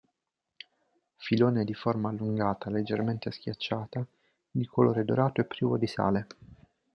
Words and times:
Filone 1.17 1.63
di 1.63 1.75
forma 1.75 2.09
allungata 2.09 2.71
leggermente 2.71 3.29
schiacciata, 3.29 4.03
di 4.49 4.65
colore 4.65 5.05
dorato 5.05 5.41
e 5.41 5.45
privo 5.45 5.77
di 5.77 5.85
sale. 5.85 6.27